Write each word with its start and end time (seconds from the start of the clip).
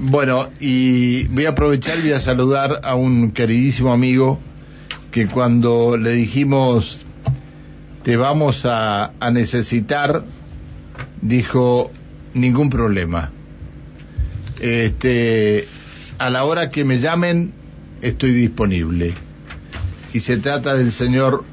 Bueno, 0.00 0.48
y 0.60 1.24
voy 1.26 1.46
a 1.46 1.50
aprovechar 1.50 1.98
y 1.98 2.02
voy 2.02 2.12
a 2.12 2.20
saludar 2.20 2.80
a 2.84 2.94
un 2.94 3.32
queridísimo 3.32 3.92
amigo 3.92 4.38
que 5.10 5.26
cuando 5.26 5.96
le 5.96 6.12
dijimos 6.12 7.04
te 8.04 8.16
vamos 8.16 8.64
a, 8.64 9.12
a 9.18 9.30
necesitar, 9.32 10.24
dijo 11.20 11.90
ningún 12.32 12.70
problema. 12.70 13.32
Este, 14.60 15.66
a 16.18 16.30
la 16.30 16.44
hora 16.44 16.70
que 16.70 16.84
me 16.84 16.98
llamen 16.98 17.52
estoy 18.00 18.32
disponible. 18.32 19.14
Y 20.12 20.20
se 20.20 20.36
trata 20.36 20.76
del 20.76 20.92
señor 20.92 21.44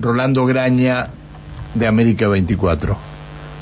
Rolando 0.00 0.46
Graña 0.46 1.10
de 1.74 1.86
América 1.86 2.28
24. 2.28 2.96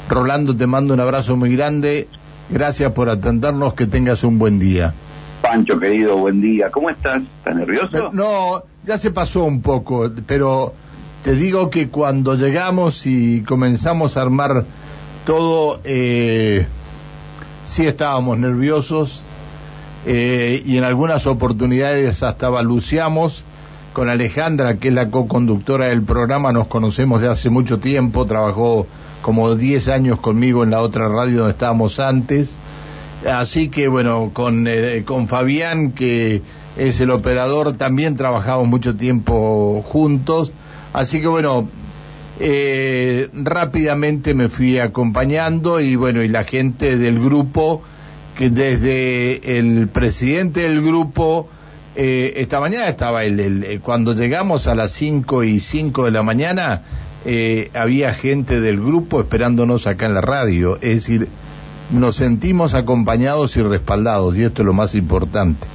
Rolando, 0.08 0.56
te 0.56 0.66
mando 0.66 0.94
un 0.94 1.00
abrazo 1.00 1.36
muy 1.36 1.54
grande. 1.54 2.08
Gracias 2.50 2.92
por 2.92 3.08
atendernos. 3.08 3.74
Que 3.74 3.86
tengas 3.86 4.24
un 4.24 4.38
buen 4.38 4.58
día. 4.58 4.94
Pancho, 5.42 5.78
querido, 5.78 6.16
buen 6.18 6.40
día. 6.40 6.70
¿Cómo 6.70 6.90
estás? 6.90 7.22
¿Estás 7.38 7.56
nervioso? 7.56 8.10
No, 8.12 8.62
ya 8.84 8.98
se 8.98 9.10
pasó 9.10 9.44
un 9.44 9.62
poco, 9.62 10.10
pero 10.26 10.74
te 11.22 11.34
digo 11.34 11.70
que 11.70 11.88
cuando 11.88 12.34
llegamos 12.34 13.06
y 13.06 13.42
comenzamos 13.42 14.16
a 14.16 14.22
armar 14.22 14.64
todo, 15.24 15.80
eh, 15.84 16.66
sí 17.64 17.86
estábamos 17.86 18.38
nerviosos 18.38 19.22
eh, 20.06 20.62
y 20.64 20.76
en 20.76 20.84
algunas 20.84 21.26
oportunidades 21.26 22.22
hasta 22.22 22.48
baluceamos. 22.48 23.44
Con 23.92 24.08
Alejandra, 24.08 24.76
que 24.76 24.88
es 24.88 24.94
la 24.94 25.10
co-conductora 25.10 25.86
del 25.86 26.02
programa, 26.02 26.52
nos 26.52 26.68
conocemos 26.68 27.20
de 27.20 27.28
hace 27.28 27.50
mucho 27.50 27.80
tiempo, 27.80 28.24
trabajó 28.24 28.86
como 29.22 29.54
10 29.54 29.88
años 29.88 30.20
conmigo 30.20 30.64
en 30.64 30.70
la 30.70 30.80
otra 30.80 31.08
radio 31.08 31.38
donde 31.38 31.52
estábamos 31.52 31.98
antes. 32.00 32.56
Así 33.30 33.68
que 33.68 33.88
bueno, 33.88 34.30
con, 34.32 34.66
eh, 34.66 35.02
con 35.04 35.28
Fabián, 35.28 35.92
que 35.92 36.42
es 36.76 37.00
el 37.00 37.10
operador, 37.10 37.74
también 37.74 38.16
trabajamos 38.16 38.66
mucho 38.68 38.96
tiempo 38.96 39.82
juntos. 39.86 40.52
Así 40.92 41.20
que 41.20 41.26
bueno, 41.26 41.68
eh, 42.38 43.28
rápidamente 43.34 44.32
me 44.34 44.48
fui 44.48 44.78
acompañando 44.78 45.80
y 45.80 45.96
bueno, 45.96 46.22
y 46.22 46.28
la 46.28 46.44
gente 46.44 46.96
del 46.96 47.20
grupo, 47.20 47.82
que 48.36 48.48
desde 48.48 49.58
el 49.58 49.88
presidente 49.88 50.60
del 50.60 50.80
grupo, 50.82 51.48
eh, 51.96 52.32
esta 52.36 52.60
mañana 52.60 52.88
estaba 52.88 53.24
el, 53.24 53.38
el- 53.40 53.80
cuando 53.80 54.14
llegamos 54.14 54.66
a 54.66 54.74
las 54.74 54.92
5 54.92 55.44
y 55.44 55.60
5 55.60 56.06
de 56.06 56.10
la 56.12 56.22
mañana, 56.22 56.82
eh, 57.24 57.70
había 57.74 58.14
gente 58.14 58.60
del 58.60 58.80
grupo 58.80 59.20
esperándonos 59.20 59.86
acá 59.86 60.06
en 60.06 60.14
la 60.14 60.20
radio. 60.20 60.76
Es 60.76 61.06
decir, 61.06 61.28
nos 61.90 62.16
sentimos 62.16 62.74
acompañados 62.74 63.56
y 63.56 63.62
respaldados, 63.62 64.36
y 64.36 64.42
esto 64.42 64.62
es 64.62 64.66
lo 64.66 64.72
más 64.72 64.94
importante. 64.94 65.66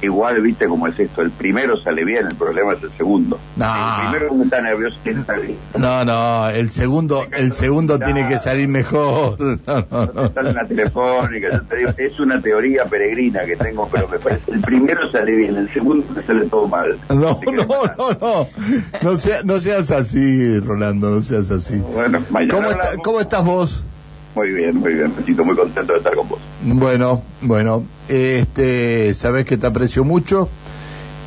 Igual, 0.00 0.40
viste 0.42 0.66
cómo 0.66 0.86
es 0.86 0.98
esto. 0.98 1.22
El 1.22 1.30
primero 1.30 1.76
sale 1.82 2.04
bien, 2.04 2.26
el 2.26 2.34
problema 2.36 2.74
es 2.74 2.82
el 2.82 2.90
segundo. 2.92 3.38
No. 3.56 3.66
El 3.66 4.10
primero 4.18 4.42
está 4.44 4.60
nervioso, 4.60 4.96
está 5.04 5.32
bien. 5.34 5.56
No, 5.76 6.04
no, 6.04 6.48
el 6.48 6.70
segundo, 6.70 7.24
el 7.32 7.52
segundo 7.52 7.98
tiene 7.98 8.28
que 8.28 8.38
salir 8.38 8.68
mejor. 8.68 9.38
No, 9.40 9.86
no, 9.90 10.06
no. 10.14 10.24
Está 10.26 10.40
en 10.42 10.54
la 10.54 10.64
telefónica, 10.66 11.48
yo 11.50 11.62
te 11.62 11.76
digo, 11.76 11.90
es 11.96 12.20
una 12.20 12.40
teoría 12.40 12.84
peregrina 12.84 13.44
que 13.44 13.56
tengo, 13.56 13.88
pero 13.90 14.06
me 14.08 14.18
parece. 14.18 14.52
El 14.52 14.60
primero 14.60 15.10
sale 15.10 15.32
bien, 15.32 15.56
el 15.56 15.72
segundo 15.72 16.04
sale 16.26 16.46
todo 16.46 16.68
mal. 16.68 16.96
No, 17.08 17.16
no, 17.16 17.66
no, 17.98 18.18
no. 18.20 18.48
No, 19.02 19.16
sea- 19.18 19.42
no 19.44 19.58
seas 19.58 19.90
así, 19.90 20.60
Rolando, 20.60 21.10
no 21.10 21.22
seas 21.22 21.50
así. 21.50 21.76
Bueno, 21.76 22.20
¿Cómo, 22.50 22.68
está-. 22.70 22.96
¿Cómo 23.02 23.20
estás 23.20 23.44
vos? 23.44 23.84
Muy 24.38 24.52
bien, 24.52 24.76
muy 24.76 24.94
bien. 24.94 25.12
Me 25.16 25.24
siento 25.24 25.44
muy 25.44 25.56
contento 25.56 25.92
de 25.92 25.98
estar 25.98 26.14
con 26.14 26.28
vos. 26.28 26.38
Bueno, 26.62 27.22
bueno, 27.40 27.84
este, 28.08 29.12
sabes 29.14 29.44
que 29.44 29.56
te 29.56 29.66
aprecio 29.66 30.04
mucho. 30.04 30.48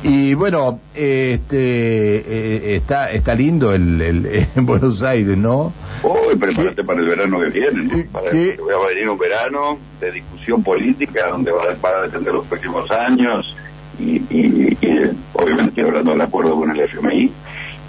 Y 0.02 0.32
bueno, 0.34 0.80
este, 0.94 2.16
eh, 2.16 2.76
está, 2.76 3.10
está 3.10 3.34
lindo 3.34 3.72
el, 3.74 4.00
el- 4.00 4.46
en 4.56 4.66
Buenos 4.66 5.02
Aires, 5.02 5.36
¿no? 5.36 5.72
Uy, 6.02 6.36
prepárate 6.36 6.82
para 6.84 7.00
el 7.00 7.06
verano 7.08 7.38
que 7.40 7.50
viene. 7.50 7.84
¿no? 7.84 7.90
¿Qué- 7.96 8.04
Para- 8.04 8.30
qué? 8.30 8.56
Va 8.58 8.84
a 8.84 8.88
venir 8.88 9.08
un 9.10 9.18
verano 9.18 9.78
de 10.00 10.10
discusión 10.10 10.62
política 10.62 11.28
donde 11.28 11.52
va, 11.52 11.64
va 11.84 11.98
a 11.98 12.02
depender 12.04 12.32
los 12.32 12.46
próximos 12.46 12.90
años 12.90 13.54
y, 14.00 14.16
y- 14.30 14.76
y, 14.80 15.10
obviamente 15.34 15.82
hablando 15.82 16.12
del 16.12 16.20
acuerdo 16.22 16.56
con 16.56 16.70
el 16.70 16.80
FMI 16.80 17.30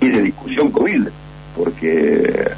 y 0.02 0.09
de 0.09 0.22
discusión 0.22 0.69
COVID, 0.69 1.08
porque 1.56 2.50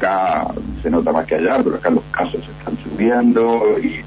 acá 0.00 0.46
se 0.82 0.90
nota 0.90 1.12
más 1.12 1.26
que 1.26 1.34
allá, 1.36 1.58
pero 1.62 1.76
acá 1.76 1.90
los 1.90 2.04
casos 2.10 2.40
están 2.58 2.76
subiendo 2.78 3.78
y, 3.82 4.02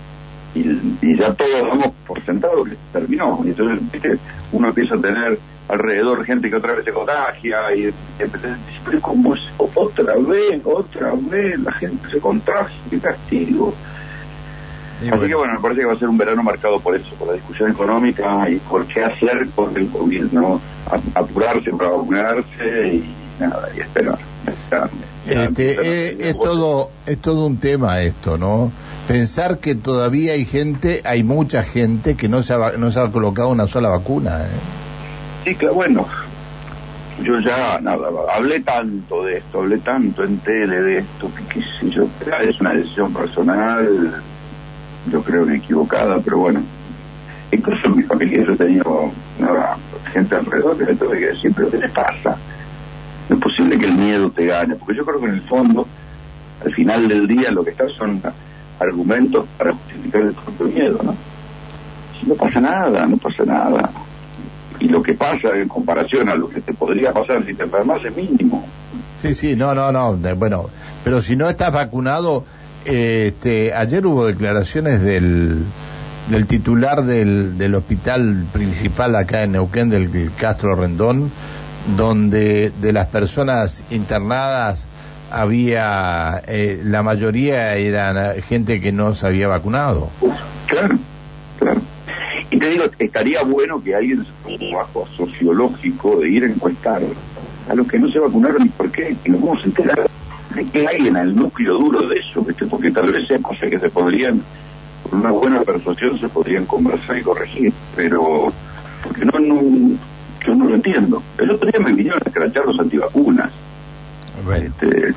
y, 0.55 0.97
y 1.01 1.17
ya 1.17 1.33
todos 1.33 1.61
damos 1.61 1.89
por 2.07 2.23
sentado 2.25 2.63
que 2.63 2.75
terminó. 2.91 3.41
Y 3.45 3.49
entonces 3.49 3.91
¿viste? 3.91 4.17
uno 4.51 4.69
empieza 4.69 4.95
a 4.95 5.01
tener 5.01 5.37
alrededor 5.69 6.25
gente 6.25 6.49
que 6.49 6.55
otra 6.55 6.73
vez 6.73 6.83
se 6.85 6.91
contagia 6.91 7.75
y, 7.75 7.83
y 7.83 7.93
empieza 8.19 8.47
a 8.47 8.51
decir, 8.51 8.81
pero 8.85 9.01
¿cómo 9.01 9.35
es? 9.35 9.41
Otra 9.57 10.15
vez, 10.15 10.61
otra 10.65 11.13
vez, 11.15 11.59
la 11.59 11.71
gente 11.73 12.09
se 12.09 12.19
contagia, 12.19 12.75
qué 12.89 12.99
castigo. 12.99 13.73
Y 15.01 15.07
Así 15.07 15.17
bueno. 15.17 15.27
que 15.27 15.35
bueno, 15.35 15.53
me 15.55 15.59
parece 15.59 15.81
que 15.81 15.87
va 15.87 15.93
a 15.93 15.99
ser 15.99 16.09
un 16.09 16.17
verano 16.17 16.43
marcado 16.43 16.79
por 16.79 16.95
eso, 16.95 17.13
por 17.15 17.27
la 17.27 17.33
discusión 17.33 17.71
económica 17.71 18.49
y 18.49 18.55
por 18.55 18.85
qué 18.87 19.03
hacer 19.03 19.47
con 19.55 19.75
el 19.75 19.87
COVID, 19.89 20.31
¿no? 20.31 20.61
Apurarse 21.13 21.71
para 21.71 21.89
vacunarse 21.89 22.87
y 22.87 23.15
nada, 23.39 23.69
y 23.75 23.79
esperar. 23.81 24.19
Esperar, 24.73 24.89
Este, 25.50 25.72
eh, 25.72 26.17
es 26.29 26.38
todo 26.38 26.89
es 27.06 27.17
todo 27.19 27.45
un 27.45 27.57
tema 27.57 28.01
esto, 28.01 28.38
¿no? 28.38 28.72
Pensar 29.07 29.59
que 29.59 29.75
todavía 29.75 30.34
hay 30.34 30.45
gente, 30.45 31.01
hay 31.03 31.23
mucha 31.23 31.63
gente 31.63 32.16
que 32.16 32.29
no 32.29 32.41
se 32.41 32.53
ha, 32.53 32.73
no 32.78 32.89
se 32.89 33.00
ha 33.00 33.11
colocado 33.11 33.50
una 33.50 33.67
sola 33.67 33.89
vacuna. 33.89 34.44
¿eh? 34.44 34.47
Sí, 35.44 35.56
claro, 35.56 35.75
bueno, 35.75 36.07
yo 37.22 37.39
ya, 37.39 37.79
nada, 37.81 38.07
hablé 38.34 38.61
tanto 38.61 39.25
de 39.25 39.38
esto, 39.38 39.59
hablé 39.59 39.78
tanto 39.79 40.23
en 40.23 40.38
tele 40.39 40.81
de 40.81 40.97
esto, 41.00 41.29
que 41.35 41.59
qué 41.59 41.66
sé 41.79 41.90
yo, 41.90 42.07
es 42.41 42.59
una 42.61 42.73
decisión 42.73 43.13
personal, 43.13 44.22
yo 45.11 45.22
creo 45.22 45.45
que 45.45 45.55
equivocada, 45.55 46.19
pero 46.23 46.38
bueno, 46.38 46.61
incluso 47.51 47.88
en 47.88 47.97
mi 47.97 48.03
familia 48.03 48.45
yo 48.45 49.11
nada, 49.40 49.78
gente 50.11 50.35
alrededor 50.35 50.78
que 50.78 50.85
me 50.85 50.95
tuve 50.95 51.19
que 51.19 51.28
decir, 51.28 51.51
pero 51.55 51.69
¿qué 51.69 51.78
les 51.78 51.91
pasa? 51.91 52.38
Que 53.78 53.85
el 53.85 53.94
miedo 53.94 54.29
te 54.31 54.45
gane, 54.45 54.75
porque 54.75 54.95
yo 54.95 55.06
creo 55.06 55.19
que 55.19 55.25
en 55.25 55.34
el 55.34 55.41
fondo, 55.41 55.88
al 56.63 56.73
final 56.73 57.07
del 57.07 57.28
día, 57.28 57.51
lo 57.51 57.63
que 57.63 57.72
está 57.72 57.88
son 57.89 58.22
argumentos 58.79 59.45
para 59.57 59.73
justificar 59.73 60.22
el 60.22 60.34
propio 60.34 60.67
miedo, 60.67 61.00
¿no? 61.03 61.16
No 62.28 62.35
pasa 62.35 62.61
nada, 62.61 63.06
no 63.06 63.17
pasa 63.17 63.44
nada 63.44 63.89
y 64.84 64.89
lo 64.89 65.01
que 65.01 65.13
pasa 65.13 65.50
en 65.56 65.67
comparación 65.69 66.28
a 66.29 66.35
lo 66.35 66.50
que 66.50 66.59
te 66.59 66.73
podría 66.73 67.13
pasar 67.13 67.45
si 67.45 67.53
te 67.53 67.63
enfermas 67.63 68.03
es 68.03 68.16
mínimo. 68.16 68.66
Sí, 69.22 69.34
sí, 69.34 69.56
no, 69.56 69.73
no, 69.73 69.91
no. 69.94 70.17
bueno, 70.35 70.69
pero 71.03 71.22
si 71.22 71.38
no 71.38 71.47
estás 71.47 71.72
vacunado, 71.72 72.44
este, 72.84 73.73
ayer 73.73 74.05
hubo 74.05 74.25
declaraciones 74.25 75.01
del, 75.01 75.63
del 76.29 76.47
titular 76.47 77.03
del, 77.03 77.57
del 77.57 77.75
hospital 77.75 78.45
principal 78.51 79.16
acá 79.16 79.44
en 79.44 79.53
Neuquén, 79.53 79.90
del 79.90 80.31
Castro 80.38 80.75
Rendón, 80.75 81.31
donde 81.97 82.71
de 82.81 82.94
las 82.94 83.07
personas 83.07 83.83
internadas 83.91 84.88
había, 85.29 86.41
eh, 86.47 86.81
la 86.83 87.03
mayoría 87.03 87.75
eran 87.75 88.41
gente 88.41 88.79
que 88.79 88.91
no 88.91 89.13
se 89.13 89.27
había 89.27 89.47
vacunado. 89.47 90.09
Claro, 90.67 90.97
claro. 91.57 91.81
Y 92.51 92.59
te 92.59 92.69
digo, 92.69 92.85
estaría 92.99 93.41
bueno 93.43 93.83
que 93.83 93.95
alguien 93.95 94.23
se 94.23 94.31
ponga 94.43 94.77
bajo 94.77 95.07
sociológico 95.17 96.19
de 96.19 96.29
ir 96.29 96.43
a 96.43 96.47
encuestar 96.47 97.01
a 97.67 97.73
los 97.73 97.88
que 97.88 97.97
no 97.97 98.11
se 98.11 98.19
vacunaron 98.19 98.66
y 98.66 98.69
por 98.69 98.91
qué, 98.91 99.16
y 99.25 99.29
nos 99.29 99.41
vamos 99.41 99.63
a 99.63 99.66
enterar 99.66 100.07
de 100.53 100.66
que 100.66 100.88
hay 100.88 101.07
en 101.07 101.16
el 101.16 101.35
núcleo 101.35 101.79
duro 101.79 102.07
de 102.07 102.16
eso, 102.17 102.45
porque 102.69 102.91
tal 102.91 103.11
vez 103.11 103.27
sean 103.27 103.41
cosas 103.41 103.69
que 103.69 103.79
se 103.79 103.89
podrían, 103.89 104.41
con 105.09 105.22
una 105.22 105.31
buena 105.31 105.61
persuasión 105.61 106.19
se 106.19 106.29
podrían 106.29 106.66
conversar 106.66 107.17
y 107.17 107.23
corregir, 107.23 107.73
pero 107.96 108.53
porque 109.03 109.25
no, 109.25 109.40
no 109.40 109.97
yo 110.45 110.55
no 110.55 110.66
lo 110.66 110.75
entiendo. 110.75 111.22
El 111.37 111.51
otro 111.51 111.69
día 111.69 111.79
me 111.79 111.93
vinieron 111.93 112.19
a 112.23 112.28
escrachar 112.29 112.66
los 112.66 112.79
antivacunas. 112.79 113.51
Bueno, 114.43 114.66
Este, 114.81 115.13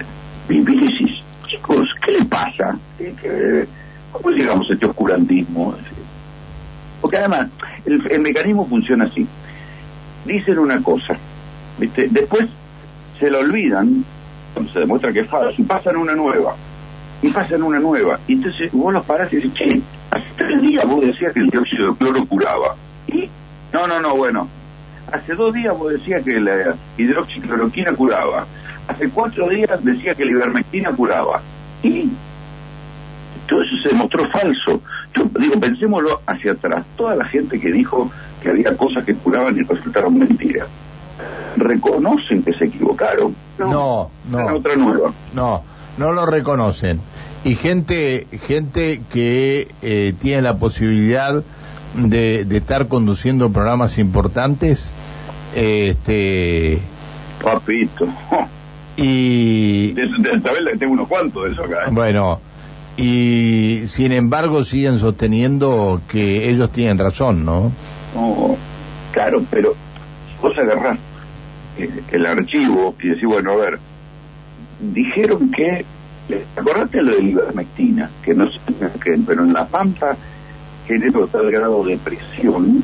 y 0.48 0.64
chicos, 1.46 1.88
¿qué 2.04 2.12
le 2.12 2.24
pasa? 2.24 2.76
¿Qué- 2.98 3.14
qué- 3.20 3.66
¿Cómo 4.12 4.30
llegamos 4.30 4.68
a 4.70 4.74
este 4.74 4.86
oscurantismo? 4.86 5.74
Porque 7.00 7.16
además, 7.18 7.48
el, 7.84 8.04
el 8.10 8.20
mecanismo 8.20 8.66
funciona 8.66 9.04
así. 9.04 9.26
Dicen 10.24 10.58
una 10.58 10.82
cosa, 10.82 11.16
¿viste? 11.78 12.08
después 12.10 12.46
se 13.18 13.30
la 13.30 13.38
olvidan, 13.38 14.04
cuando 14.54 14.72
se 14.72 14.80
demuestra 14.80 15.12
que 15.12 15.20
es 15.20 15.28
falso, 15.28 15.60
y 15.60 15.64
pasan 15.64 15.96
una 15.96 16.14
nueva. 16.14 16.54
Y 17.22 17.28
pasan 17.28 17.62
una 17.62 17.78
nueva. 17.78 18.18
Y 18.26 18.34
entonces 18.34 18.70
vos 18.72 18.92
los 18.92 19.04
parás 19.04 19.32
y 19.32 19.36
dices, 19.36 19.52
che, 19.54 19.80
hace 20.10 20.26
tres 20.36 20.60
días 20.62 20.84
vos 20.86 21.00
decías 21.04 21.32
que 21.32 21.40
el 21.40 21.50
dióxido 21.50 21.92
de 21.92 21.96
cloro 21.98 22.26
curaba. 22.26 22.74
Y, 23.08 23.28
no, 23.72 23.86
no, 23.86 24.00
no, 24.00 24.16
bueno, 24.16 24.48
Hace 25.12 25.34
dos 25.34 25.54
días 25.54 25.76
vos 25.78 25.92
decías 25.92 26.24
que 26.24 26.40
la 26.40 26.74
hidroxicloroquina 26.96 27.92
curaba. 27.94 28.46
Hace 28.88 29.08
cuatro 29.10 29.48
días 29.48 29.82
decía 29.84 30.14
que 30.14 30.24
la 30.24 30.32
ivermectina 30.32 30.90
curaba. 30.92 31.40
Y 31.82 32.10
todo 33.46 33.62
eso 33.62 33.76
se 33.82 33.88
demostró 33.90 34.28
falso. 34.30 34.80
Yo 35.14 35.24
digo, 35.38 35.60
pensémoslo 35.60 36.20
hacia 36.26 36.52
atrás. 36.52 36.84
Toda 36.96 37.14
la 37.14 37.24
gente 37.24 37.60
que 37.60 37.70
dijo 37.70 38.10
que 38.42 38.50
había 38.50 38.76
cosas 38.76 39.04
que 39.04 39.14
curaban 39.14 39.56
y 39.56 39.62
resultaron 39.62 40.18
mentiras, 40.18 40.68
reconocen 41.56 42.42
que 42.42 42.52
se 42.54 42.66
equivocaron. 42.66 43.34
No, 43.58 44.10
no. 44.28 44.56
otra 44.56 44.76
nueva. 44.76 45.12
No, 45.34 45.62
no 45.98 46.12
lo 46.12 46.26
reconocen. 46.26 47.00
Y 47.44 47.54
gente, 47.54 48.26
gente 48.46 49.02
que 49.12 49.68
eh, 49.82 50.14
tiene 50.18 50.42
la 50.42 50.58
posibilidad 50.58 51.44
de, 51.94 52.44
de 52.44 52.56
estar 52.56 52.88
conduciendo 52.88 53.50
programas 53.50 53.98
importantes, 53.98 54.92
este... 55.54 56.80
Papito. 57.42 58.06
Y... 58.98 59.92
De, 59.92 60.02
de, 60.04 60.78
tengo 60.78 60.94
unos 60.94 61.06
cuantos 61.06 61.44
de 61.44 61.52
eso 61.52 61.64
acá. 61.64 61.82
¿eh? 61.86 61.90
Bueno, 61.90 62.40
y 62.96 63.82
sin 63.86 64.12
embargo 64.12 64.64
siguen 64.64 64.98
sosteniendo 64.98 66.00
que 66.08 66.48
ellos 66.48 66.72
tienen 66.72 66.98
razón, 66.98 67.44
¿no? 67.44 67.72
No, 68.14 68.56
claro, 69.12 69.42
pero 69.50 69.74
vos 70.40 70.56
agarrás 70.56 70.98
el 72.10 72.26
archivo 72.26 72.94
y 73.02 73.08
decís, 73.08 73.24
bueno, 73.26 73.52
a 73.52 73.56
ver, 73.56 73.78
dijeron 74.80 75.50
que, 75.50 75.84
acordate 76.56 77.02
lo 77.02 77.16
de 77.16 77.22
ivermectina, 77.22 78.10
que 78.22 78.34
no 78.34 78.50
sé, 78.50 78.58
que, 79.02 79.18
pero 79.26 79.44
en 79.44 79.52
La 79.52 79.66
Pampa 79.66 80.16
generó 80.86 81.26
tal 81.26 81.50
grado 81.50 81.84
de 81.84 81.96
presión 81.98 82.82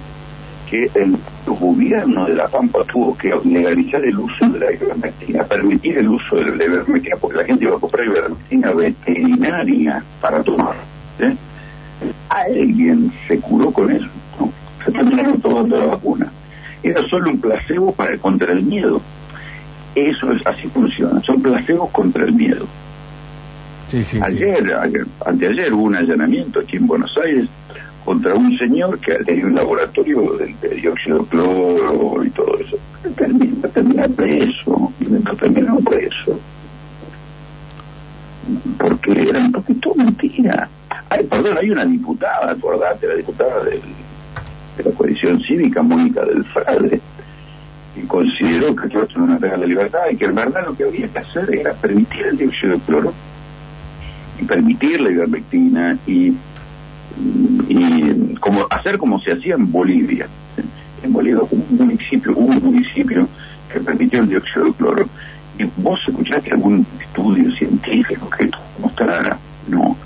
que 0.73 0.91
el 0.95 1.19
gobierno 1.47 2.25
de 2.25 2.35
La 2.35 2.49
Pampa 2.49 2.79
tuvo 2.91 3.15
que 3.15 3.31
legalizar 3.45 4.03
el 4.03 4.19
uso 4.19 4.49
de 4.49 4.59
la 4.59 4.73
ivermectina, 4.73 5.45
permitir 5.45 5.99
el 5.99 6.09
uso 6.09 6.37
de 6.37 6.57
la 6.57 6.65
ivermectina, 6.65 7.17
porque 7.21 7.37
la 7.37 7.45
gente 7.45 7.65
iba 7.65 7.77
a 7.77 7.79
comprar 7.79 8.07
ivermectina 8.07 8.73
veterinaria 8.73 10.03
para 10.19 10.43
tomar. 10.43 10.75
¿eh? 11.19 11.37
Alguien 12.31 13.13
se 13.29 13.39
curó 13.39 13.71
con 13.71 13.91
eso, 13.91 14.09
¿no? 14.41 14.51
se 14.83 14.93
terminaron 14.93 15.39
tomando 15.43 15.79
la 15.79 15.87
vacuna. 15.89 16.33
Era 16.83 17.07
solo 17.09 17.31
un 17.31 17.39
placebo 17.39 17.93
para 17.93 18.17
contra 18.17 18.53
el 18.53 18.63
miedo. 18.63 19.01
Eso 19.95 20.33
es 20.33 20.47
así 20.47 20.69
funciona, 20.69 21.21
son 21.21 21.43
placebos 21.43 21.91
contra 21.91 22.25
el 22.25 22.33
miedo. 22.33 22.67
Sí, 23.89 24.03
sí, 24.03 24.19
ayer, 24.23 24.75
ayer, 24.75 25.05
anteayer 25.27 25.75
hubo 25.75 25.83
un 25.83 25.97
allanamiento 25.97 26.61
aquí 26.61 26.79
en 26.79 26.87
Buenos 26.87 27.15
Aires 27.23 27.47
contra 28.05 28.35
un 28.35 28.57
señor 28.59 28.99
que 28.99 29.15
tenía 29.25 29.47
un 29.47 29.55
laboratorio 29.55 30.37
de, 30.39 30.69
dióxido 30.77 31.21
de 31.21 31.27
cloro 31.27 32.25
y 32.25 32.31
todo 32.31 32.59
eso. 32.59 32.77
Termina, 33.17 33.69
termina 33.69 34.09
preso, 34.09 34.93
terminó 35.39 35.79
preso. 35.79 36.41
Porque 38.79 39.13
era 39.13 39.49
porque 39.53 39.75
todo 39.75 39.95
mentira. 39.95 40.69
Ay, 41.09 41.25
perdón, 41.25 41.59
hay 41.59 41.71
una 41.71 41.85
diputada, 41.85 42.53
acordate, 42.53 43.07
la 43.07 43.15
diputada 43.15 43.65
de 43.65 43.81
la 44.85 44.91
coalición 44.93 45.41
cívica, 45.43 45.83
Mónica 45.83 46.25
del 46.25 46.45
Frade, 46.47 47.01
que 47.95 48.03
consideró 48.09 48.75
que 48.75 48.87
esto 48.87 49.19
no 49.19 49.25
una 49.25 49.39
de 49.39 49.49
la 49.49 49.67
libertad 49.67 50.01
y 50.11 50.17
que 50.17 50.25
en 50.25 50.35
verdad 50.35 50.67
lo 50.67 50.75
que 50.75 50.85
había 50.85 51.09
que 51.09 51.19
hacer 51.19 51.55
era 51.55 51.73
permitir 51.75 52.27
el 52.27 52.39
dióxido 52.39 52.75
de 52.75 52.81
cloro 52.81 53.13
y 54.41 54.45
permitir 54.45 55.01
la 55.01 55.11
ivermectina 55.11 55.99
y 56.07 56.33
y 57.69 58.35
como 58.37 58.67
hacer 58.71 58.99
como 58.99 59.21
se 59.21 59.33
hacía 59.33 59.55
en 59.55 59.71
Bolivia. 59.71 60.27
En 61.03 61.13
Bolivia 61.13 61.43
hubo 61.43 61.63
un 61.71 61.77
municipio, 61.77 62.35
un 62.37 62.63
municipio 62.63 63.29
que 63.73 63.81
permitió 63.81 64.21
el 64.21 64.29
dióxido 64.29 64.67
de 64.67 64.73
cloro. 64.75 65.09
¿Y 65.59 65.65
vos 65.77 66.01
escuchaste 66.07 66.51
algún 66.53 66.87
estudio 67.01 67.51
científico 67.53 68.29
que 68.31 68.51
mostrara? 68.81 69.39
No. 69.69 69.97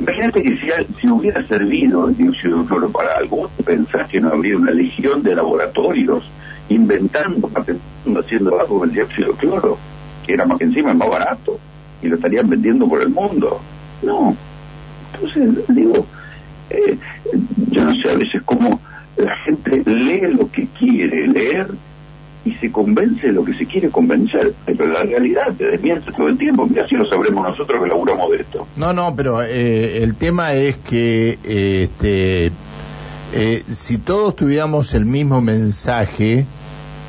Imagínate 0.00 0.42
que 0.42 0.56
si, 0.56 0.68
si 1.00 1.08
hubiera 1.08 1.42
servido 1.46 2.08
el 2.08 2.16
dióxido 2.16 2.62
de 2.62 2.66
cloro 2.66 2.90
para 2.90 3.16
algo, 3.16 3.48
pensás 3.64 4.08
que 4.08 4.20
no 4.20 4.30
habría 4.30 4.56
una 4.56 4.72
legión 4.72 5.22
de 5.22 5.34
laboratorios 5.34 6.30
inventando, 6.68 7.50
haciendo 8.18 8.58
algo 8.60 8.80
con 8.80 8.88
el 8.88 8.94
dióxido 8.94 9.32
de 9.32 9.38
cloro, 9.38 9.78
que 10.26 10.34
era 10.34 10.46
más 10.46 10.60
encima 10.60 10.94
más 10.94 11.08
barato, 11.08 11.58
y 12.02 12.08
lo 12.08 12.16
estarían 12.16 12.48
vendiendo 12.48 12.88
por 12.88 13.02
el 13.02 13.10
mundo. 13.10 13.60
No. 14.02 14.36
Entonces, 15.14 15.66
digo, 15.68 16.06
eh, 16.72 16.98
yo 17.70 17.84
no 17.84 17.92
sé 17.94 18.10
a 18.10 18.16
veces 18.16 18.42
cómo 18.44 18.80
la 19.16 19.36
gente 19.38 19.82
lee 19.84 20.32
lo 20.32 20.50
que 20.50 20.66
quiere 20.78 21.28
leer 21.28 21.68
y 22.44 22.54
se 22.56 22.72
convence 22.72 23.28
de 23.28 23.32
lo 23.32 23.44
que 23.44 23.54
se 23.54 23.66
quiere 23.66 23.88
convencer, 23.90 24.52
pero 24.64 24.86
la 24.86 25.02
realidad 25.04 25.54
te 25.56 25.64
desmiente 25.64 26.10
todo 26.12 26.28
el 26.28 26.36
tiempo, 26.36 26.68
y 26.74 26.78
así 26.78 26.96
lo 26.96 27.06
sabremos 27.06 27.44
nosotros 27.44 27.82
que 27.82 27.88
laburamos 27.88 28.30
de 28.32 28.38
esto. 28.38 28.66
No, 28.76 28.92
no, 28.92 29.14
pero 29.14 29.42
eh, 29.42 30.02
el 30.02 30.16
tema 30.16 30.52
es 30.54 30.76
que 30.78 31.38
eh, 31.44 31.82
este, 31.84 32.50
eh, 33.32 33.62
si 33.72 33.98
todos 33.98 34.34
tuviéramos 34.34 34.92
el 34.94 35.04
mismo 35.04 35.40
mensaje, 35.40 36.46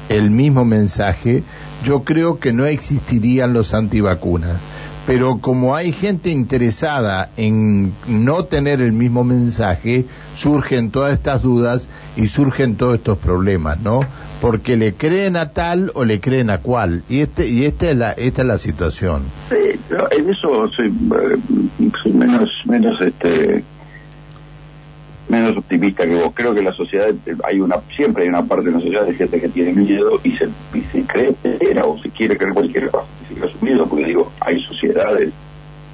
el 0.09 0.29
mismo 0.29 0.65
mensaje, 0.65 1.43
yo 1.83 2.03
creo 2.03 2.39
que 2.39 2.53
no 2.53 2.65
existirían 2.65 3.53
los 3.53 3.73
antivacunas 3.73 4.57
pero 5.05 5.39
como 5.39 5.75
hay 5.75 5.91
gente 5.91 6.29
interesada 6.29 7.29
en 7.35 7.93
no 8.07 8.43
tener 8.43 8.81
el 8.81 8.93
mismo 8.93 9.23
mensaje, 9.23 10.05
surgen 10.35 10.91
todas 10.91 11.13
estas 11.13 11.41
dudas 11.41 11.89
y 12.15 12.27
surgen 12.27 12.75
todos 12.75 12.95
estos 12.95 13.17
problemas, 13.17 13.79
¿no? 13.81 14.01
Porque 14.41 14.77
le 14.77 14.93
creen 14.93 15.35
a 15.35 15.51
tal 15.51 15.91
o 15.95 16.05
le 16.05 16.19
creen 16.19 16.49
a 16.49 16.59
cual, 16.59 17.03
y 17.09 17.19
este 17.19 17.47
y 17.47 17.65
esta 17.65 17.89
es 17.89 17.95
la 17.95 18.11
esta 18.11 18.41
es 18.41 18.47
la 18.47 18.57
situación. 18.57 19.23
Sí, 19.49 19.79
en 20.11 20.29
eso 20.29 20.65
eh, 20.65 20.69
soy 22.01 22.13
menos 22.13 22.49
menos 22.65 22.99
este 23.01 23.63
menos 25.29 25.57
optimista 25.57 26.05
que 26.05 26.15
vos. 26.15 26.31
Creo 26.33 26.53
que 26.53 26.61
la 26.61 26.73
sociedad, 26.73 27.13
hay 27.43 27.59
una 27.59 27.77
siempre 27.95 28.23
hay 28.23 28.29
una 28.29 28.43
parte 28.43 28.65
de 28.65 28.71
la 28.71 28.79
sociedad 28.79 29.05
de 29.05 29.13
gente 29.13 29.41
que 29.41 29.49
tiene 29.49 29.73
miedo 29.73 30.19
y 30.23 30.31
se, 30.37 30.49
y 30.73 30.81
se 30.91 31.03
cree 31.03 31.33
era 31.59 31.85
o 31.85 31.97
se 31.99 32.09
quiere 32.09 32.37
creer 32.37 32.53
cualquier 32.53 32.89
cosa, 32.89 33.07
sigue 33.27 33.47
su 33.47 33.65
miedo, 33.65 33.85
porque 33.87 34.05
digo, 34.05 34.31
hay 34.39 34.61
sociedades, 34.63 35.31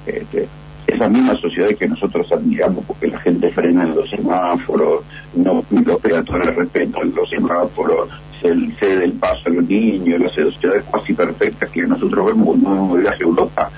este, 0.06 0.48
esas 0.86 1.10
mismas 1.10 1.40
sociedades 1.40 1.76
que 1.76 1.88
nosotros 1.88 2.30
admiramos 2.32 2.84
porque 2.84 3.06
la 3.08 3.20
gente 3.20 3.50
frena 3.50 3.84
en 3.84 3.94
los 3.94 4.10
semáforos, 4.10 5.04
no 5.34 5.64
los 5.70 6.00
peatones 6.00 6.54
respetan 6.56 7.12
los 7.14 7.30
semáforos, 7.30 8.08
se 8.40 8.48
cede 8.78 9.04
el 9.04 9.12
paso 9.12 9.42
a 9.46 9.50
los 9.50 9.68
niños, 9.68 10.20
las 10.20 10.32
sociedades 10.32 10.84
casi 10.90 11.12
perfectas 11.12 11.70
que 11.70 11.82
nosotros 11.82 12.26
vemos 12.26 12.56
cuando 12.60 12.94
viaje 12.96 13.22
a 13.22 13.26
Europa, 13.26 13.70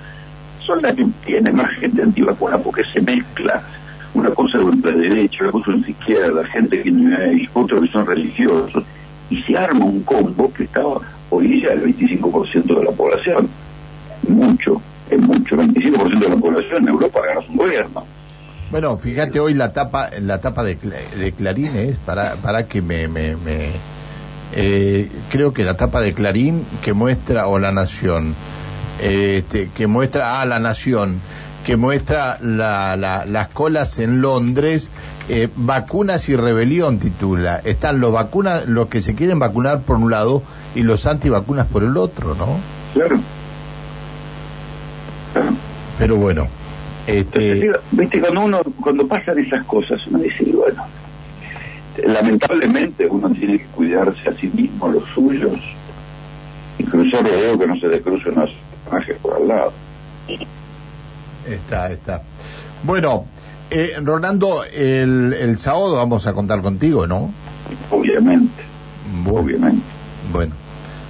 son 0.60 0.80
las 0.80 0.94
que 0.94 1.06
tienen 1.26 1.56
más 1.56 1.70
gente 1.72 2.02
antivacuna 2.02 2.56
porque 2.58 2.82
se 2.84 3.00
mezcla 3.00 3.62
una 4.14 4.30
cosa 4.30 4.58
de 4.58 4.92
derecha, 4.92 5.44
una 5.44 5.52
cosa 5.52 5.72
de 5.72 5.90
izquierda, 5.90 6.44
gente 6.46 6.82
que 6.82 6.90
hay 6.90 7.48
otros 7.54 7.82
que 7.82 7.88
son 7.88 8.06
religiosos, 8.06 8.84
y 9.30 9.42
se 9.42 9.56
arma 9.56 9.84
un 9.84 10.02
combo 10.02 10.52
que 10.52 10.64
estaba 10.64 11.00
hoy 11.30 11.48
día 11.48 11.70
el 11.72 11.82
25% 11.82 12.78
de 12.78 12.84
la 12.84 12.90
población. 12.92 13.48
Mucho, 14.28 14.80
es 15.10 15.20
mucho, 15.20 15.56
25% 15.56 16.18
de 16.18 16.28
la 16.28 16.36
población 16.36 16.82
en 16.82 16.88
Europa 16.88 17.20
gana 17.26 17.40
su 17.46 17.52
gobierno. 17.54 18.04
Bueno, 18.70 18.96
fíjate 18.96 19.40
hoy 19.40 19.54
la 19.54 19.72
tapa, 19.72 20.10
la 20.20 20.40
tapa 20.40 20.64
de, 20.64 20.76
Clarín 21.36 21.76
es 21.76 21.96
para, 21.98 22.36
para 22.36 22.66
que 22.66 22.80
me, 22.80 23.06
me, 23.08 23.36
eh, 24.54 25.10
creo 25.30 25.52
que 25.52 25.64
la 25.64 25.76
tapa 25.76 26.00
de 26.00 26.14
Clarín 26.14 26.64
que 26.82 26.92
muestra 26.92 27.46
o 27.48 27.58
la 27.58 27.72
Nación, 27.72 28.34
este, 29.00 29.70
que 29.74 29.86
muestra 29.86 30.40
a 30.40 30.46
la 30.46 30.58
Nación 30.58 31.20
que 31.64 31.76
muestra 31.76 32.38
la, 32.40 32.96
las 32.96 33.48
colas 33.48 33.98
en 33.98 34.20
Londres, 34.20 34.90
eh, 35.28 35.48
vacunas 35.54 36.28
y 36.28 36.36
rebelión 36.36 36.98
titula. 36.98 37.60
Están 37.64 38.00
los 38.00 38.12
vacunas, 38.12 38.66
los 38.66 38.88
que 38.88 39.02
se 39.02 39.14
quieren 39.14 39.38
vacunar 39.38 39.82
por 39.82 39.96
un 39.96 40.10
lado 40.10 40.42
y 40.74 40.82
los 40.82 41.06
antivacunas 41.06 41.66
por 41.66 41.84
el 41.84 41.96
otro, 41.96 42.34
¿no? 42.34 42.58
Claro. 42.94 43.20
Pero 45.98 46.16
bueno, 46.16 46.48
este... 47.06 47.70
Viste, 47.92 48.20
cuando 48.20 48.40
uno, 48.42 48.60
cuando 48.80 49.06
pasan 49.06 49.38
esas 49.38 49.64
cosas, 49.64 50.04
uno 50.08 50.18
dice, 50.18 50.44
bueno, 50.52 50.84
lamentablemente 52.04 53.06
uno 53.06 53.30
tiene 53.30 53.58
que 53.58 53.66
cuidarse 53.66 54.28
a 54.28 54.34
sí 54.34 54.50
mismo, 54.52 54.88
los 54.88 55.04
suyos, 55.14 55.58
y 56.78 56.84
cruzar 56.84 57.22
los 57.22 57.32
dedos 57.32 57.58
que 57.58 57.66
no 57.66 57.76
se 57.78 57.88
decruce 57.88 58.30
unos 58.30 58.50
personajes 58.84 59.16
por 59.18 59.34
al 59.36 59.48
lado. 59.48 59.72
Está, 61.46 61.90
está. 61.90 62.22
Bueno, 62.82 63.26
eh, 63.70 63.94
Rolando, 64.02 64.64
el, 64.64 65.32
el 65.32 65.58
sábado 65.58 65.96
vamos 65.96 66.26
a 66.26 66.32
contar 66.32 66.62
contigo, 66.62 67.06
¿no? 67.06 67.32
Obviamente. 67.90 68.62
Obviamente. 69.26 69.82
Bueno. 70.32 70.54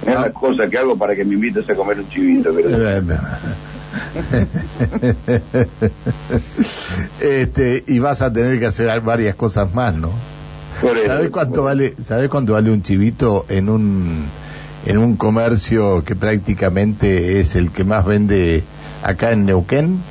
Es 0.05 0.15
la 0.15 0.31
cosa 0.31 0.69
que 0.69 0.77
hago 0.77 0.97
para 0.97 1.15
que 1.15 1.23
me 1.23 1.35
invites 1.35 1.69
a 1.69 1.75
comer 1.75 1.99
un 1.99 2.09
chivito, 2.09 2.53
¿verdad? 2.53 3.03
este, 7.21 7.83
y 7.87 7.99
vas 7.99 8.21
a 8.21 8.33
tener 8.33 8.59
que 8.59 8.65
hacer 8.65 9.01
varias 9.01 9.35
cosas 9.35 9.73
más, 9.73 9.93
¿no? 9.95 10.11
¿Sabes 10.81 11.29
cuánto 11.29 11.63
vale, 11.63 11.95
¿sabes 12.01 12.29
cuánto 12.29 12.53
vale 12.53 12.71
un 12.71 12.81
chivito 12.81 13.45
en 13.47 13.69
un 13.69 14.25
en 14.85 14.97
un 14.97 15.15
comercio 15.15 16.03
que 16.03 16.15
prácticamente 16.15 17.39
es 17.39 17.55
el 17.55 17.71
que 17.71 17.83
más 17.85 18.05
vende 18.05 18.63
acá 19.03 19.31
en 19.31 19.45
Neuquén? 19.45 20.01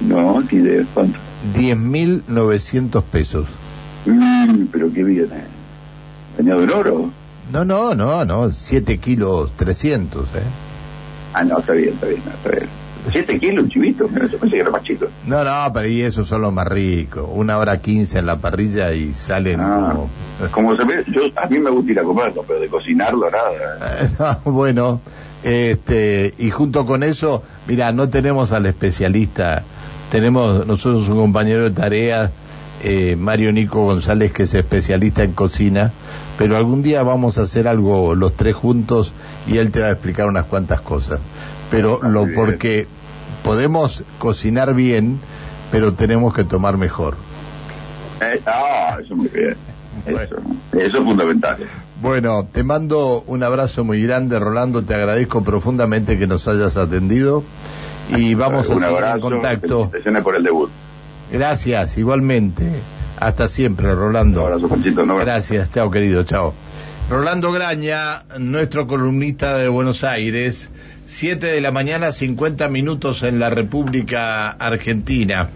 No, 0.00 0.40
ni 0.40 0.58
idea 0.58 0.84
cuánto. 0.94 1.18
10.900 1.54 3.02
pesos. 3.04 3.48
Mm, 4.06 4.66
pero 4.72 4.92
qué 4.92 5.02
bien, 5.02 5.26
¿eh? 5.32 5.44
¿Bañado 6.38 6.62
en 6.62 6.70
oro? 6.70 7.10
No, 7.52 7.64
no, 7.64 7.94
no, 7.94 8.24
no, 8.24 8.50
7 8.50 8.98
kilos 8.98 9.52
300, 9.56 10.28
¿eh? 10.34 10.40
Ah, 11.34 11.44
no, 11.44 11.58
está 11.58 11.72
bien, 11.72 11.90
está 11.94 12.06
bien, 12.06 12.22
está 12.34 12.50
bien. 12.50 12.68
¿Siete 13.08 13.38
kilos 13.38 13.64
un 13.64 13.70
chivito? 13.70 14.08
Yo 14.10 14.38
pensé 14.38 14.56
que 14.56 14.58
era 14.60 14.70
más 14.70 14.82
chico. 14.82 15.06
No, 15.26 15.44
no, 15.44 15.72
pero 15.72 15.86
y 15.86 16.02
esos 16.02 16.26
son 16.26 16.42
los 16.42 16.52
más 16.52 16.66
ricos. 16.66 17.24
Una 17.32 17.56
hora 17.58 17.80
quince 17.80 18.18
en 18.18 18.26
la 18.26 18.40
parrilla 18.40 18.92
y 18.94 19.14
salen 19.14 19.60
Ah, 19.60 19.90
como... 19.92 20.10
como 20.50 20.76
se 20.76 20.84
ve, 20.84 21.04
yo, 21.06 21.20
a 21.36 21.46
mí 21.46 21.60
me 21.60 21.70
gusta 21.70 21.92
ir 21.92 22.00
a 22.00 22.02
comerlo, 22.02 22.42
pero 22.48 22.58
de 22.58 22.68
cocinarlo 22.68 23.30
nada. 23.30 24.10
No, 24.44 24.50
bueno, 24.52 25.00
este, 25.46 26.34
y 26.38 26.50
junto 26.50 26.84
con 26.86 27.04
eso, 27.04 27.44
mira, 27.68 27.92
no 27.92 28.08
tenemos 28.10 28.50
al 28.50 28.66
especialista, 28.66 29.62
tenemos 30.10 30.66
nosotros 30.66 31.08
un 31.08 31.18
compañero 31.18 31.62
de 31.62 31.70
tarea, 31.70 32.32
eh, 32.82 33.14
Mario 33.14 33.52
Nico 33.52 33.84
González, 33.84 34.32
que 34.32 34.42
es 34.42 34.54
especialista 34.54 35.22
en 35.22 35.34
cocina, 35.34 35.92
pero 36.36 36.56
algún 36.56 36.82
día 36.82 37.04
vamos 37.04 37.38
a 37.38 37.42
hacer 37.42 37.68
algo 37.68 38.16
los 38.16 38.34
tres 38.34 38.56
juntos 38.56 39.12
y 39.46 39.58
él 39.58 39.70
te 39.70 39.82
va 39.82 39.86
a 39.86 39.92
explicar 39.92 40.26
unas 40.26 40.46
cuantas 40.46 40.80
cosas. 40.80 41.20
Pero 41.70 42.00
Ah, 42.02 42.08
lo 42.08 42.26
porque 42.34 42.88
podemos 43.44 44.02
cocinar 44.18 44.74
bien, 44.74 45.20
pero 45.70 45.94
tenemos 45.94 46.34
que 46.34 46.42
tomar 46.42 46.76
mejor. 46.76 47.16
Eh, 48.20 48.40
ah, 48.46 48.98
eso 49.00 49.14
muy 49.14 49.28
bien. 49.28 49.56
Bueno. 50.04 50.20
Eso, 50.20 50.36
eso 50.78 50.98
es 50.98 51.04
fundamental. 51.04 51.56
Bueno, 52.00 52.46
te 52.50 52.62
mando 52.62 53.22
un 53.26 53.42
abrazo 53.42 53.84
muy 53.84 54.02
grande, 54.02 54.38
Rolando. 54.38 54.82
Te 54.82 54.94
agradezco 54.94 55.42
profundamente 55.42 56.18
que 56.18 56.26
nos 56.26 56.46
hayas 56.48 56.76
atendido 56.76 57.42
y 58.16 58.34
vamos 58.34 58.68
a 58.70 58.74
seguir 58.78 59.04
en 59.04 59.20
contacto. 59.20 59.78
Felicitaciones 59.90 60.22
por 60.22 60.36
el 60.36 60.42
debut. 60.42 60.70
Gracias, 61.32 61.98
igualmente. 61.98 62.70
Hasta 63.18 63.48
siempre, 63.48 63.90
Un 63.92 63.98
Rolando. 63.98 64.44
abrazo, 64.46 64.68
Panchito. 64.68 65.02
Un 65.02 65.10
abrazo. 65.10 65.26
Gracias, 65.26 65.70
chao, 65.70 65.90
querido, 65.90 66.22
chao. 66.24 66.52
Rolando 67.08 67.52
Graña, 67.52 68.24
nuestro 68.38 68.86
columnista 68.86 69.56
de 69.56 69.68
Buenos 69.68 70.02
Aires, 70.04 70.70
7 71.06 71.46
de 71.46 71.60
la 71.60 71.70
mañana, 71.70 72.10
50 72.12 72.68
minutos 72.68 73.22
en 73.22 73.38
la 73.38 73.48
República 73.48 74.50
Argentina. 74.50 75.50